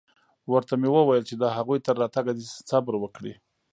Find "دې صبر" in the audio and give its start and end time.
2.37-2.93